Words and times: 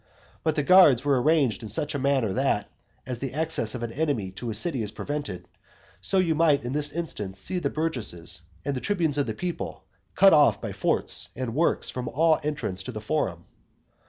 But 0.43 0.55
the 0.55 0.63
guards 0.63 1.05
were 1.05 1.21
arranged 1.21 1.61
in 1.61 1.69
such 1.69 1.93
a 1.93 1.99
manner, 1.99 2.33
that, 2.33 2.67
as 3.05 3.19
the 3.19 3.35
access 3.35 3.75
of 3.75 3.83
an 3.83 3.91
enemy 3.93 4.31
to 4.31 4.49
a 4.49 4.55
city 4.55 4.81
is 4.81 4.89
prevented, 4.91 5.47
so 6.01 6.17
you 6.17 6.33
might 6.33 6.63
in 6.63 6.73
this 6.73 6.91
instance 6.91 7.37
see 7.37 7.59
the 7.59 7.69
burgesses 7.69 8.41
and 8.65 8.75
the 8.75 8.81
tribunes 8.81 9.19
of 9.19 9.27
the 9.27 9.35
people 9.35 9.83
cut 10.15 10.33
off 10.33 10.59
by 10.59 10.71
forts 10.71 11.29
and 11.35 11.53
works 11.53 11.91
from 11.91 12.07
all 12.07 12.39
entrance 12.41 12.81
to 12.81 12.91
the 12.91 12.99
forum. 12.99 13.45